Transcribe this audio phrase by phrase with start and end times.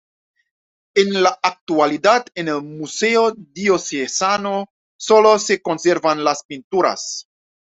[0.95, 7.27] En la actualidad en el Museo Diocesano solo se conservan las pinturas.